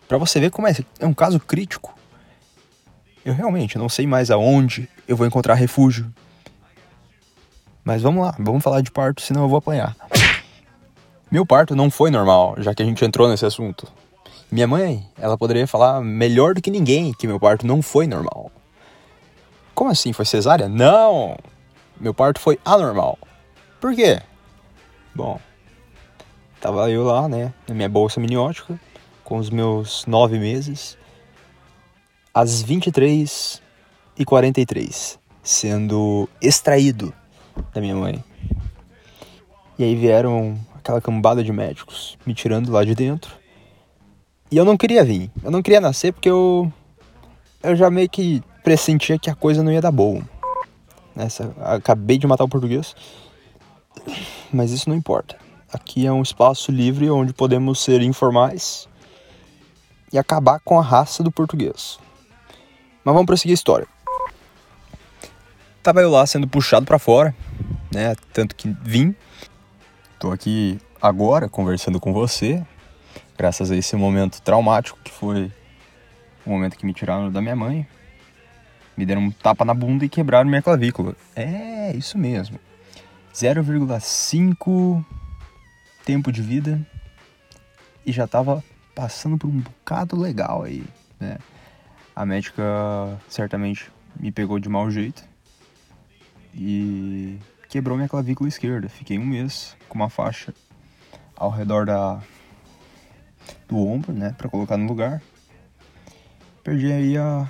Pra 0.07 0.17
você 0.17 0.39
ver 0.39 0.51
como 0.51 0.67
é, 0.67 0.75
é 0.99 1.05
um 1.05 1.13
caso 1.13 1.39
crítico. 1.39 1.97
Eu 3.23 3.33
realmente 3.33 3.77
não 3.77 3.87
sei 3.87 4.05
mais 4.07 4.31
aonde 4.31 4.89
eu 5.07 5.15
vou 5.15 5.25
encontrar 5.25 5.53
refúgio. 5.53 6.11
Mas 7.83 8.01
vamos 8.01 8.25
lá, 8.25 8.35
vamos 8.37 8.63
falar 8.63 8.81
de 8.81 8.91
parto, 8.91 9.21
senão 9.21 9.43
eu 9.43 9.49
vou 9.49 9.57
apanhar. 9.57 9.95
Meu 11.31 11.45
parto 11.45 11.75
não 11.75 11.91
foi 11.91 12.09
normal, 12.09 12.55
já 12.57 12.73
que 12.73 12.81
a 12.81 12.85
gente 12.85 13.05
entrou 13.05 13.29
nesse 13.29 13.45
assunto. 13.45 13.87
Minha 14.51 14.65
mãe, 14.65 15.07
ela 15.15 15.37
poderia 15.37 15.67
falar 15.67 16.01
melhor 16.01 16.55
do 16.55 16.61
que 16.61 16.71
ninguém 16.71 17.13
que 17.13 17.27
meu 17.27 17.39
parto 17.39 17.67
não 17.67 17.83
foi 17.83 18.07
normal. 18.07 18.51
Como 19.75 19.91
assim? 19.91 20.11
Foi 20.11 20.25
cesárea? 20.25 20.67
Não! 20.67 21.37
Meu 21.99 22.15
parto 22.15 22.39
foi 22.39 22.59
anormal. 22.65 23.19
Por 23.79 23.93
quê? 23.93 24.19
Bom, 25.13 25.39
tava 26.59 26.89
eu 26.89 27.03
lá, 27.03 27.29
né, 27.29 27.53
na 27.67 27.75
minha 27.75 27.89
bolsa 27.89 28.19
miniótica, 28.19 28.79
com 29.23 29.37
os 29.37 29.51
meus 29.51 30.07
nove 30.07 30.39
meses, 30.39 30.97
às 32.33 32.61
23 32.63 33.61
e 34.17 34.25
43, 34.25 35.19
sendo 35.43 36.27
extraído 36.41 37.13
da 37.71 37.79
minha 37.79 37.95
mãe. 37.95 38.23
E 39.77 39.83
aí 39.83 39.95
vieram 39.95 40.57
aquela 40.89 41.01
cambada 41.01 41.43
de 41.43 41.51
médicos 41.51 42.17
me 42.25 42.33
tirando 42.33 42.71
lá 42.71 42.83
de 42.83 42.95
dentro. 42.95 43.37
E 44.51 44.57
eu 44.57 44.65
não 44.65 44.75
queria 44.75 45.03
vir, 45.03 45.29
eu 45.43 45.51
não 45.51 45.61
queria 45.61 45.79
nascer 45.79 46.11
porque 46.11 46.29
eu 46.29 46.71
eu 47.61 47.75
já 47.75 47.89
meio 47.89 48.09
que 48.09 48.41
pressentia 48.63 49.19
que 49.19 49.29
a 49.29 49.35
coisa 49.35 49.61
não 49.61 49.71
ia 49.71 49.81
dar 49.81 49.91
boa. 49.91 50.23
Nessa, 51.15 51.53
acabei 51.61 52.17
de 52.17 52.25
matar 52.25 52.45
o 52.45 52.49
português. 52.49 52.95
Mas 54.51 54.71
isso 54.71 54.89
não 54.89 54.95
importa. 54.95 55.37
Aqui 55.71 56.07
é 56.07 56.11
um 56.11 56.21
espaço 56.21 56.71
livre 56.71 57.09
onde 57.09 57.33
podemos 57.33 57.79
ser 57.79 58.01
informais 58.01 58.87
e 60.11 60.17
acabar 60.17 60.59
com 60.61 60.79
a 60.79 60.81
raça 60.83 61.21
do 61.21 61.31
português. 61.31 61.99
Mas 63.03 63.13
vamos 63.13 63.25
prosseguir 63.25 63.53
a 63.53 63.55
história. 63.55 63.87
Tava 65.83 66.01
eu 66.01 66.09
lá 66.09 66.25
sendo 66.25 66.47
puxado 66.47 66.85
para 66.85 66.97
fora, 66.97 67.35
né? 67.93 68.15
Tanto 68.33 68.55
que 68.55 68.75
vim. 68.81 69.15
Tô 70.19 70.33
aqui 70.33 70.77
agora 71.01 71.47
conversando 71.47 71.97
com 71.97 72.11
você, 72.11 72.61
graças 73.37 73.71
a 73.71 73.77
esse 73.77 73.95
momento 73.95 74.41
traumático 74.41 74.99
que 75.01 75.13
foi 75.13 75.49
o 76.45 76.49
momento 76.49 76.77
que 76.77 76.85
me 76.85 76.93
tiraram 76.93 77.31
da 77.31 77.41
minha 77.41 77.55
mãe. 77.55 77.87
Me 78.97 79.05
deram 79.05 79.21
um 79.21 79.31
tapa 79.31 79.63
na 79.63 79.73
bunda 79.73 80.03
e 80.03 80.09
quebraram 80.09 80.49
minha 80.49 80.61
clavícula. 80.61 81.15
É, 81.33 81.95
isso 81.95 82.17
mesmo. 82.17 82.59
0,5 83.33 85.05
tempo 86.03 86.33
de 86.33 86.41
vida 86.41 86.85
e 88.05 88.11
já 88.11 88.27
tava 88.27 88.61
passando 88.93 89.37
por 89.37 89.47
um 89.47 89.59
bocado 89.59 90.19
legal 90.19 90.63
aí, 90.63 90.83
né? 91.17 91.37
A 92.13 92.25
médica 92.25 92.61
certamente 93.29 93.89
me 94.19 94.33
pegou 94.33 94.59
de 94.59 94.67
mau 94.67 94.91
jeito 94.91 95.23
e 96.53 97.39
quebrou 97.69 97.95
minha 97.95 98.09
clavícula 98.09 98.49
esquerda. 98.49 98.89
Fiquei 98.89 99.17
um 99.17 99.25
mês 99.25 99.77
com 99.87 99.95
uma 99.95 100.09
faixa 100.09 100.53
ao 101.35 101.49
redor 101.49 101.85
da 101.85 102.19
do 103.67 103.77
ombro, 103.77 104.11
né, 104.11 104.35
para 104.37 104.49
colocar 104.49 104.75
no 104.75 104.87
lugar. 104.87 105.21
Perdi 106.63 106.91
aí 106.91 107.17
a 107.17 107.47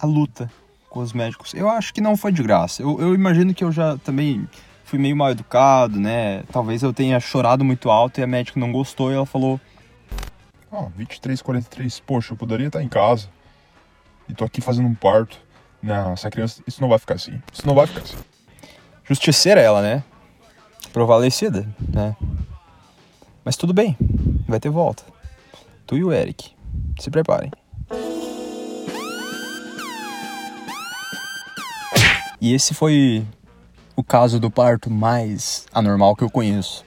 a 0.00 0.06
luta 0.06 0.50
com 0.88 1.00
os 1.00 1.12
médicos. 1.12 1.52
Eu 1.54 1.68
acho 1.68 1.92
que 1.92 2.00
não 2.00 2.16
foi 2.16 2.32
de 2.32 2.42
graça. 2.42 2.82
Eu, 2.82 3.00
eu 3.00 3.14
imagino 3.14 3.52
que 3.52 3.64
eu 3.64 3.72
já 3.72 3.98
também 3.98 4.48
fui 4.84 4.98
meio 4.98 5.16
mal 5.16 5.30
educado, 5.30 6.00
né? 6.00 6.44
Talvez 6.52 6.82
eu 6.82 6.92
tenha 6.92 7.18
chorado 7.20 7.64
muito 7.64 7.90
alto 7.90 8.20
e 8.20 8.22
a 8.22 8.26
médica 8.26 8.58
não 8.58 8.72
gostou 8.72 9.10
e 9.10 9.14
ela 9.14 9.26
falou: 9.26 9.60
Ah, 10.72 10.86
23, 10.96 11.42
43. 11.42 12.00
Poxa, 12.00 12.32
eu 12.32 12.36
poderia 12.36 12.68
estar 12.68 12.82
em 12.82 12.88
casa. 12.88 13.28
E 14.28 14.34
tô 14.34 14.44
aqui 14.44 14.60
fazendo 14.60 14.88
um 14.88 14.94
parto. 14.94 15.38
Não, 15.82 16.12
essa 16.12 16.30
criança, 16.30 16.62
isso 16.66 16.80
não 16.80 16.88
vai 16.88 16.98
ficar 16.98 17.14
assim. 17.14 17.40
Isso 17.52 17.66
não 17.66 17.74
vai 17.74 17.86
ficar 17.86 18.02
assim. 18.02 18.16
Justiceira 19.08 19.60
ela, 19.60 19.80
né? 19.80 20.04
Provalecida, 20.92 21.66
né? 21.88 22.14
Mas 23.44 23.56
tudo 23.56 23.72
bem, 23.72 23.96
vai 24.46 24.60
ter 24.60 24.68
volta. 24.68 25.02
Tu 25.86 25.96
e 25.96 26.04
o 26.04 26.12
Eric, 26.12 26.50
se 26.98 27.10
preparem. 27.10 27.50
E 32.40 32.52
esse 32.52 32.74
foi 32.74 33.24
o 33.96 34.02
caso 34.04 34.38
do 34.38 34.50
parto 34.50 34.90
mais 34.90 35.66
anormal 35.72 36.14
que 36.14 36.22
eu 36.22 36.30
conheço. 36.30 36.84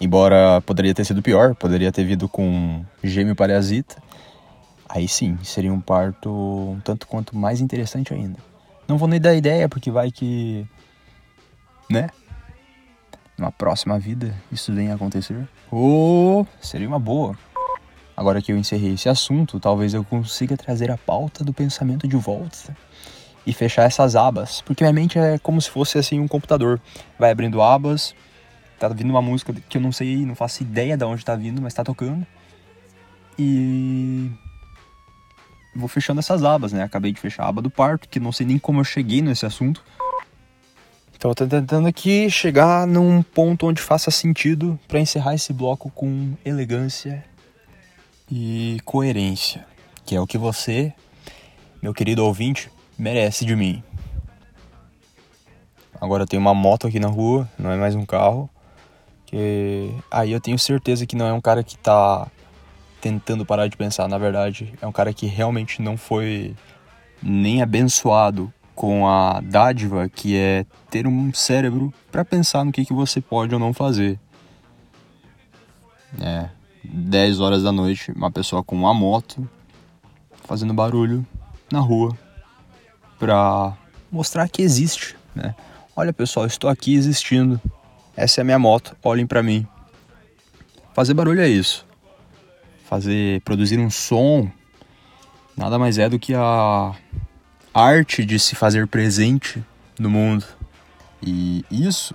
Embora 0.00 0.60
poderia 0.62 0.94
ter 0.94 1.04
sido 1.04 1.22
pior, 1.22 1.54
poderia 1.54 1.92
ter 1.92 2.04
vindo 2.04 2.28
com 2.28 2.84
gêmeo 3.02 3.36
parasita. 3.36 4.02
Aí 4.88 5.06
sim, 5.06 5.38
seria 5.44 5.72
um 5.72 5.80
parto 5.80 6.30
um 6.30 6.80
tanto 6.80 7.06
quanto 7.06 7.36
mais 7.36 7.60
interessante 7.60 8.14
ainda. 8.14 8.38
Não 8.88 8.96
vou 8.96 9.06
nem 9.06 9.20
dar 9.20 9.34
ideia, 9.34 9.68
porque 9.68 9.90
vai 9.90 10.10
que. 10.10 10.66
Né? 11.90 12.08
Numa 13.36 13.52
próxima 13.52 13.98
vida 13.98 14.34
isso 14.50 14.72
venha 14.72 14.92
a 14.92 14.96
acontecer. 14.96 15.48
Ou 15.70 16.46
seria 16.60 16.88
uma 16.88 16.98
boa. 16.98 17.36
Agora 18.16 18.42
que 18.42 18.50
eu 18.50 18.58
encerrei 18.58 18.94
esse 18.94 19.08
assunto, 19.08 19.60
talvez 19.60 19.94
eu 19.94 20.02
consiga 20.02 20.56
trazer 20.56 20.90
a 20.90 20.96
pauta 20.96 21.44
do 21.44 21.52
pensamento 21.52 22.08
de 22.08 22.16
volta 22.16 22.76
e 23.46 23.52
fechar 23.52 23.84
essas 23.84 24.16
abas, 24.16 24.60
porque 24.60 24.82
minha 24.82 24.92
mente 24.92 25.18
é 25.18 25.38
como 25.38 25.60
se 25.60 25.70
fosse 25.70 25.96
assim 25.96 26.20
um 26.20 26.28
computador, 26.28 26.80
vai 27.18 27.30
abrindo 27.30 27.62
abas, 27.62 28.14
tá 28.78 28.88
vindo 28.88 29.08
uma 29.08 29.22
música 29.22 29.54
que 29.54 29.78
eu 29.78 29.80
não 29.80 29.92
sei, 29.92 30.26
não 30.26 30.34
faço 30.34 30.62
ideia 30.62 30.96
de 30.96 31.04
onde 31.04 31.24
tá 31.24 31.34
vindo, 31.34 31.62
mas 31.62 31.72
tá 31.72 31.84
tocando. 31.84 32.26
E 33.38 34.30
vou 35.74 35.88
fechando 35.88 36.18
essas 36.18 36.42
abas, 36.42 36.72
né? 36.72 36.82
Acabei 36.82 37.12
de 37.12 37.20
fechar 37.20 37.44
a 37.44 37.48
aba 37.48 37.62
do 37.62 37.70
parto, 37.70 38.08
que 38.08 38.18
não 38.18 38.32
sei 38.32 38.44
nem 38.46 38.58
como 38.58 38.80
eu 38.80 38.84
cheguei 38.84 39.22
nesse 39.22 39.46
assunto. 39.46 39.82
Então 41.18 41.32
eu 41.32 41.34
tô 41.34 41.48
tentando 41.48 41.88
aqui 41.88 42.30
chegar 42.30 42.86
num 42.86 43.24
ponto 43.24 43.66
onde 43.66 43.82
faça 43.82 44.08
sentido 44.08 44.78
para 44.86 45.00
encerrar 45.00 45.34
esse 45.34 45.52
bloco 45.52 45.90
com 45.90 46.34
elegância 46.44 47.24
e 48.30 48.78
coerência, 48.84 49.66
que 50.06 50.14
é 50.14 50.20
o 50.20 50.28
que 50.28 50.38
você 50.38 50.94
meu 51.82 51.92
querido 51.92 52.24
ouvinte, 52.24 52.70
merece 52.96 53.44
de 53.44 53.56
mim. 53.56 53.82
Agora 56.00 56.22
eu 56.22 56.26
tenho 56.26 56.40
uma 56.40 56.54
moto 56.54 56.86
aqui 56.86 57.00
na 57.00 57.08
rua, 57.08 57.48
não 57.58 57.72
é 57.72 57.76
mais 57.76 57.96
um 57.96 58.06
carro. 58.06 58.48
Que 59.26 59.92
aí 60.08 60.30
eu 60.30 60.40
tenho 60.40 60.58
certeza 60.58 61.04
que 61.04 61.16
não 61.16 61.26
é 61.26 61.32
um 61.32 61.40
cara 61.40 61.64
que 61.64 61.76
tá 61.76 62.28
tentando 63.00 63.44
parar 63.44 63.66
de 63.66 63.76
pensar, 63.76 64.06
na 64.06 64.18
verdade, 64.18 64.72
é 64.80 64.86
um 64.86 64.92
cara 64.92 65.12
que 65.12 65.26
realmente 65.26 65.82
não 65.82 65.96
foi 65.96 66.54
nem 67.20 67.60
abençoado 67.60 68.52
com 68.78 69.08
a 69.08 69.40
dádiva 69.40 70.08
que 70.08 70.36
é 70.36 70.64
ter 70.88 71.04
um 71.04 71.34
cérebro 71.34 71.92
para 72.12 72.24
pensar 72.24 72.64
no 72.64 72.70
que, 72.70 72.84
que 72.84 72.92
você 72.92 73.20
pode 73.20 73.52
ou 73.52 73.58
não 73.58 73.74
fazer. 73.74 74.20
É, 76.20 76.48
10 76.84 77.40
horas 77.40 77.64
da 77.64 77.72
noite, 77.72 78.12
uma 78.12 78.30
pessoa 78.30 78.62
com 78.62 78.76
uma 78.76 78.94
moto 78.94 79.50
fazendo 80.44 80.72
barulho 80.72 81.26
na 81.72 81.80
rua 81.80 82.16
pra 83.18 83.76
mostrar 84.12 84.48
que 84.48 84.62
existe, 84.62 85.16
né? 85.34 85.56
Olha 85.96 86.12
pessoal, 86.12 86.46
estou 86.46 86.70
aqui 86.70 86.94
existindo. 86.94 87.60
Essa 88.16 88.40
é 88.40 88.42
a 88.42 88.44
minha 88.44 88.60
moto, 88.60 88.96
olhem 89.02 89.26
pra 89.26 89.42
mim. 89.42 89.66
Fazer 90.94 91.14
barulho 91.14 91.40
é 91.40 91.48
isso. 91.48 91.84
Fazer, 92.84 93.40
produzir 93.40 93.80
um 93.80 93.90
som 93.90 94.48
nada 95.56 95.80
mais 95.80 95.98
é 95.98 96.08
do 96.08 96.16
que 96.16 96.32
a 96.32 96.94
arte 97.78 98.24
de 98.24 98.38
se 98.38 98.56
fazer 98.56 98.86
presente 98.88 99.62
no 99.98 100.10
mundo. 100.10 100.44
E 101.22 101.64
isso 101.70 102.14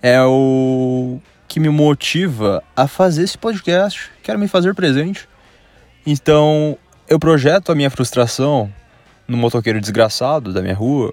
é 0.00 0.22
o 0.22 1.20
que 1.48 1.58
me 1.58 1.68
motiva 1.68 2.62
a 2.76 2.86
fazer 2.86 3.24
esse 3.24 3.36
podcast. 3.36 4.10
Quero 4.22 4.38
me 4.38 4.46
fazer 4.46 4.74
presente. 4.74 5.28
Então, 6.06 6.78
eu 7.08 7.18
projeto 7.18 7.72
a 7.72 7.74
minha 7.74 7.90
frustração 7.90 8.72
no 9.26 9.36
motoqueiro 9.36 9.80
desgraçado 9.80 10.52
da 10.52 10.62
minha 10.62 10.74
rua 10.74 11.12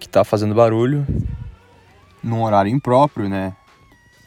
que 0.00 0.08
tá 0.08 0.24
fazendo 0.24 0.54
barulho 0.54 1.06
num 2.22 2.42
horário 2.42 2.70
impróprio, 2.70 3.28
né? 3.28 3.54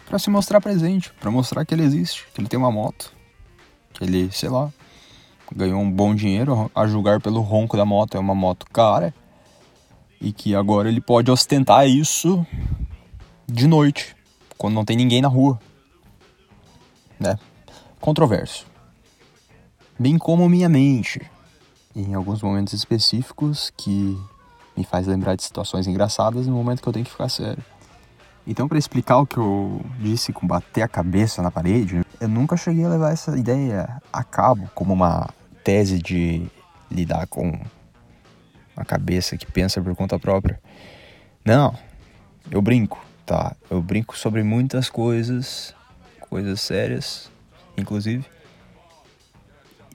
Para 0.08 0.20
se 0.20 0.30
mostrar 0.30 0.62
presente, 0.62 1.12
para 1.20 1.32
mostrar 1.32 1.66
que 1.66 1.74
ele 1.74 1.84
existe, 1.84 2.26
que 2.34 2.42
ele 2.42 2.48
tem 2.48 2.60
uma 2.60 2.72
moto, 2.72 3.12
que 3.94 4.04
ele, 4.04 4.32
sei 4.32 4.50
lá, 4.50 4.72
ganhou 5.54 5.82
um 5.82 5.92
bom 5.92 6.16
dinheiro 6.16 6.72
a 6.74 6.88
julgar 6.88 7.22
pelo 7.22 7.42
ronco 7.42 7.76
da 7.76 7.86
moto, 7.86 8.16
é 8.16 8.20
uma 8.20 8.36
moto 8.36 8.66
cara 8.72 9.14
e 10.20 10.32
que 10.32 10.56
agora 10.56 10.90
ele 10.90 11.02
pode 11.02 11.30
ostentar 11.30 11.88
isso 11.88 12.46
de 13.48 13.68
noite, 13.68 14.16
quando 14.58 14.74
não 14.74 14.86
tem 14.86 14.96
ninguém 14.96 15.22
na 15.22 15.28
rua. 15.28 15.60
Né? 17.20 17.38
Controverso. 18.00 18.66
Bem 19.98 20.18
como 20.18 20.50
minha 20.50 20.68
mente, 20.68 21.22
em 21.96 22.14
alguns 22.14 22.42
momentos 22.42 22.74
específicos 22.74 23.72
que 23.78 24.18
me 24.76 24.84
faz 24.84 25.08
lembrar 25.08 25.36
de 25.36 25.44
situações 25.44 25.88
engraçadas 25.88 26.48
no 26.48 26.56
momento 26.56 26.82
que 26.82 26.90
eu 26.90 26.94
tenho 26.94 27.06
que 27.06 27.12
ficar 27.12 27.30
sério. 27.30 27.64
Então, 28.48 28.68
para 28.68 28.78
explicar 28.78 29.18
o 29.18 29.26
que 29.26 29.38
eu 29.38 29.82
disse 30.00 30.32
com 30.32 30.46
bater 30.46 30.84
a 30.84 30.88
cabeça 30.88 31.42
na 31.42 31.50
parede, 31.50 32.06
eu 32.20 32.28
nunca 32.28 32.56
cheguei 32.56 32.86
a 32.86 32.90
levar 32.90 33.12
essa 33.12 33.36
ideia 33.38 34.02
a 34.14 34.24
cabo 34.24 34.70
como 34.76 34.94
uma 34.94 35.30
tese 35.64 36.00
de 36.00 36.46
lidar 36.92 37.26
com 37.28 37.60
a 38.78 38.86
cabeça 38.86 39.36
que 39.36 39.52
pensa 39.52 39.82
por 39.82 39.96
conta 39.96 40.20
própria. 40.20 40.60
Não, 41.44 41.76
eu 42.52 42.62
brinco, 42.62 43.04
tá? 43.26 43.56
Eu 43.70 43.82
brinco 43.82 44.16
sobre 44.16 44.44
muitas 44.44 44.90
coisas, 44.90 45.74
coisas 46.30 46.62
sérias, 46.62 47.32
inclusive. 47.76 48.26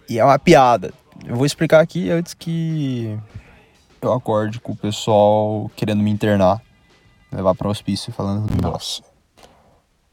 E 0.08 0.18
é 0.18 0.24
uma 0.24 0.38
piada. 0.40 0.92
Eu 1.24 1.36
vou 1.36 1.46
explicar 1.46 1.80
aqui 1.80 2.10
antes 2.10 2.34
que 2.34 3.16
eu 4.02 4.12
acorde 4.12 4.58
com 4.58 4.72
o 4.72 4.76
pessoal 4.76 5.70
querendo 5.76 6.02
me 6.02 6.10
internar, 6.10 6.60
levar 7.32 7.54
para 7.54 7.68
o 7.68 7.70
hospício 7.70 8.12
falando: 8.12 8.50
Nossa, 8.60 9.02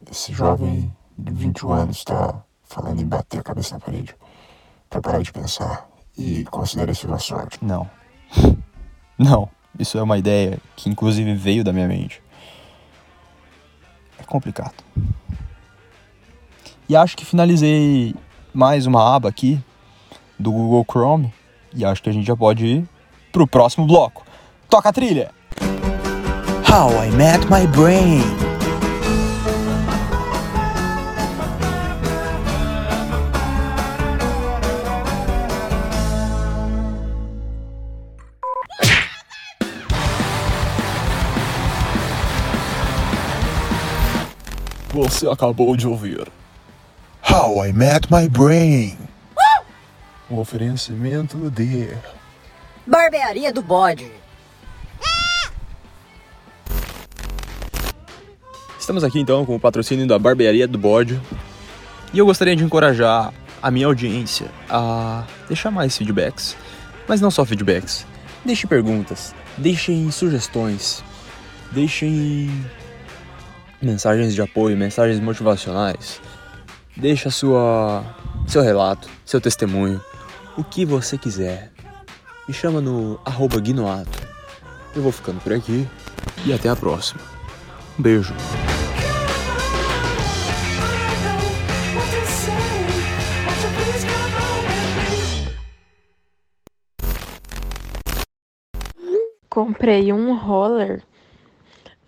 esse 0.09 0.33
jovem 0.33 0.93
de 1.17 1.33
21 1.33 1.71
anos 1.71 2.03
tá 2.03 2.43
falando 2.63 3.01
em 3.01 3.05
bater 3.05 3.39
a 3.39 3.43
cabeça 3.43 3.75
na 3.75 3.79
parede 3.79 4.15
pra 4.89 5.01
parar 5.01 5.21
de 5.21 5.31
pensar 5.31 5.87
e 6.17 6.43
considera 6.45 6.91
isso 6.91 7.07
uma 7.07 7.19
sorte. 7.19 7.57
Não. 7.61 7.89
Não. 9.17 9.49
Isso 9.79 9.97
é 9.97 10.01
uma 10.01 10.17
ideia 10.17 10.59
que 10.75 10.89
inclusive 10.89 11.35
veio 11.35 11.63
da 11.63 11.71
minha 11.71 11.87
mente. 11.87 12.21
É 14.19 14.23
complicado. 14.23 14.73
E 16.89 16.95
acho 16.95 17.15
que 17.15 17.25
finalizei 17.25 18.15
mais 18.53 18.85
uma 18.87 19.15
aba 19.15 19.29
aqui 19.29 19.61
do 20.39 20.51
Google 20.51 20.85
Chrome. 20.89 21.33
E 21.73 21.85
acho 21.85 22.01
que 22.01 22.09
a 22.09 22.13
gente 22.13 22.25
já 22.25 22.35
pode 22.35 22.65
ir 22.65 22.89
pro 23.31 23.45
próximo 23.45 23.85
bloco. 23.85 24.25
Toca 24.67 24.89
a 24.89 24.93
trilha! 24.93 25.36
How 26.67 26.89
I 26.89 27.09
Met 27.11 27.49
My 27.49 27.65
Brain. 27.65 28.21
Você 44.91 45.29
acabou 45.29 45.77
de 45.77 45.87
ouvir 45.87 46.27
How 47.23 47.65
I 47.65 47.71
Met 47.71 48.11
My 48.11 48.27
Brain. 48.27 48.97
Um 50.29 50.37
oferecimento 50.37 51.49
de 51.49 51.97
Barbearia 52.85 53.53
do 53.53 53.61
Bode. 53.61 54.26
Estamos 58.87 59.03
aqui 59.03 59.19
então 59.19 59.45
com 59.45 59.53
o 59.53 59.59
patrocínio 59.59 60.07
da 60.07 60.17
Barbearia 60.17 60.65
do 60.65 60.77
Bode. 60.77 61.19
E 62.13 62.19
eu 62.19 62.25
gostaria 62.25 62.55
de 62.55 62.63
encorajar 62.63 63.33
a 63.61 63.69
minha 63.69 63.85
audiência 63.85 64.49
a 64.69 65.25
deixar 65.45 65.69
mais 65.71 65.97
feedbacks. 65.97 66.55
Mas 67.05 67.19
não 67.19 67.29
só 67.29 67.43
feedbacks. 67.43 68.07
Deixe 68.45 68.65
perguntas, 68.65 69.35
deixem 69.57 70.09
sugestões, 70.09 71.03
deixem 71.69 72.49
mensagens 73.81 74.33
de 74.33 74.41
apoio, 74.41 74.77
mensagens 74.77 75.19
motivacionais. 75.19 76.21
Deixa 76.95 77.29
sua 77.29 78.05
seu 78.47 78.61
relato, 78.61 79.09
seu 79.25 79.41
testemunho, 79.41 79.99
o 80.57 80.63
que 80.63 80.85
você 80.85 81.17
quiser. 81.17 81.73
Me 82.47 82.53
chama 82.53 82.79
no 82.79 83.19
Guinoato. 83.61 84.17
Eu 84.95 85.01
vou 85.01 85.11
ficando 85.11 85.41
por 85.41 85.51
aqui 85.51 85.85
e 86.45 86.53
até 86.53 86.69
a 86.69 86.75
próxima. 86.77 87.19
Um 87.99 88.01
beijo. 88.01 88.33
Comprei 99.57 100.13
um 100.13 100.35
roller. 100.37 101.01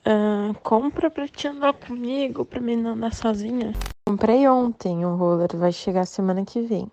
Ah, 0.06 0.54
compra 0.62 1.10
pra 1.10 1.28
te 1.28 1.48
andar 1.48 1.74
comigo, 1.74 2.46
pra 2.46 2.62
mim 2.62 2.76
não 2.76 2.92
andar 2.92 3.12
sozinha. 3.12 3.74
Comprei 4.08 4.48
ontem 4.48 5.04
o 5.04 5.16
roller, 5.16 5.58
vai 5.58 5.72
chegar 5.72 6.06
semana 6.06 6.46
que 6.46 6.62
vem. 6.62 6.92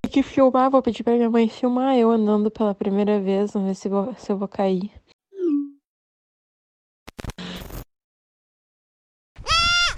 Tem 0.00 0.12
que 0.12 0.22
filmar, 0.22 0.70
vou 0.70 0.80
pedir 0.80 1.02
pra 1.02 1.14
minha 1.14 1.28
mãe 1.28 1.48
filmar 1.48 1.96
eu 1.96 2.08
andando 2.08 2.52
pela 2.52 2.72
primeira 2.72 3.18
vez, 3.18 3.52
vamos 3.52 3.66
ver 3.66 3.74
se, 3.74 3.88
vou- 3.88 4.14
se 4.16 4.30
eu 4.30 4.36
vou 4.38 4.46
cair. 4.46 4.92